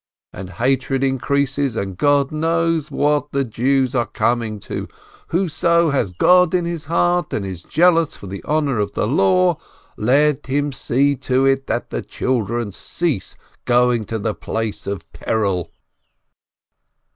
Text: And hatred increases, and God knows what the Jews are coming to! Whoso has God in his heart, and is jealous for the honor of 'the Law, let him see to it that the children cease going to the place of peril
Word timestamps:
And 0.33 0.49
hatred 0.53 1.03
increases, 1.03 1.75
and 1.77 1.95
God 1.95 2.31
knows 2.31 2.89
what 2.89 3.31
the 3.31 3.43
Jews 3.43 3.93
are 3.93 4.07
coming 4.07 4.59
to! 4.61 4.87
Whoso 5.27 5.91
has 5.91 6.11
God 6.11 6.55
in 6.55 6.65
his 6.65 6.85
heart, 6.85 7.31
and 7.35 7.45
is 7.45 7.61
jealous 7.61 8.17
for 8.17 8.25
the 8.25 8.43
honor 8.45 8.79
of 8.79 8.93
'the 8.93 9.05
Law, 9.05 9.59
let 9.97 10.47
him 10.47 10.71
see 10.71 11.15
to 11.17 11.45
it 11.45 11.67
that 11.67 11.91
the 11.91 12.01
children 12.01 12.71
cease 12.71 13.37
going 13.65 14.03
to 14.05 14.17
the 14.17 14.33
place 14.33 14.87
of 14.87 15.05
peril 15.13 15.69